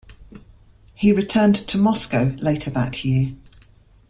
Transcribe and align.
He 0.95 1.11
returned 1.11 1.53
to 1.67 1.77
Moscow 1.77 2.35
later 2.39 2.71
that 2.71 3.05
year. 3.05 3.35